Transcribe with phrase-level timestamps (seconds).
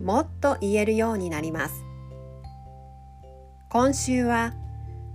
[0.00, 1.84] もっと言えるようになります。
[3.70, 4.54] 今週は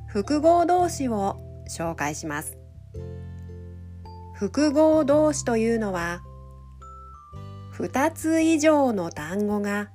[0.08, 1.38] 複合動詞を
[1.70, 2.58] 紹介します。
[4.34, 6.22] 複合動詞というのは
[7.78, 9.90] 2つ以上の単語が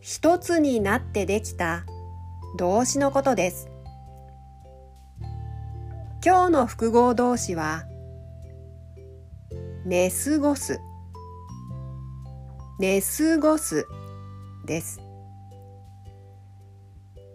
[0.00, 1.86] 一つになってできた
[2.58, 3.70] 動詞のことです。
[6.24, 7.84] 今日の複合動詞は
[9.84, 10.80] 寝過ごす。
[12.80, 13.86] 寝過ごす
[14.66, 15.00] です。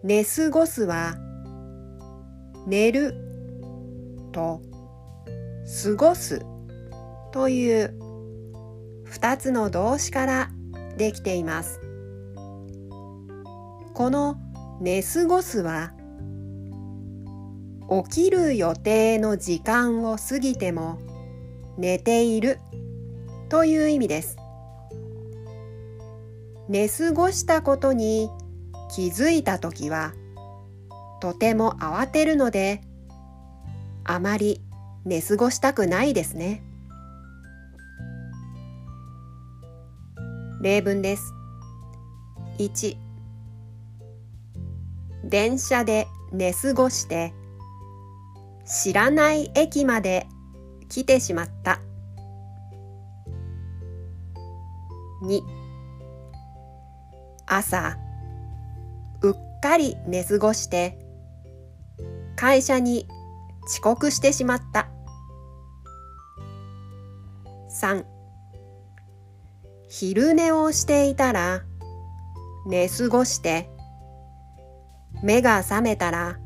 [0.04, 1.16] 寝過ごすは
[2.66, 3.14] 寝る
[4.32, 4.60] と
[5.82, 6.42] 過ごす
[7.32, 7.98] という
[9.04, 10.50] 二つの動詞から
[10.98, 11.80] できています。
[13.94, 14.36] この
[14.82, 15.92] 寝過ごすは
[18.04, 20.98] 起きる予定の時間を過ぎても
[21.78, 22.58] 寝ている
[23.48, 24.39] という意味です。
[26.70, 28.30] 寝過ごしたことに
[28.94, 30.12] 気づいたときは
[31.20, 32.80] とても慌てるので
[34.04, 34.62] あまり
[35.04, 36.62] 寝過ごしたくないですね。
[40.62, 41.34] 例文です。
[42.58, 42.96] 1
[45.24, 47.34] 電車で寝過ごして
[48.64, 50.28] 知らない駅まで
[50.88, 51.80] 来てしまった。
[55.24, 55.59] 2
[57.52, 57.96] 朝
[59.22, 60.96] うっかり寝過ごして
[62.36, 63.08] 会社に
[63.66, 64.88] 遅刻してしまった。
[67.82, 68.04] 3
[69.88, 71.62] 昼寝をしていたら
[72.66, 73.68] 寝過ごして
[75.24, 76.38] 目が覚めたら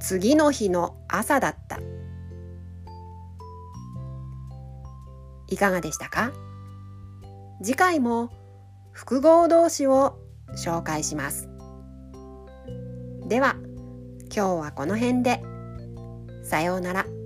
[0.00, 1.80] 次の日の朝だった。
[5.48, 6.32] いかがでしたか？
[7.62, 8.30] 次回も
[8.92, 10.18] 複合動詞を
[10.56, 11.48] 紹介します
[13.26, 13.56] では
[14.34, 15.42] 今日はこの辺で
[16.44, 17.21] さようなら。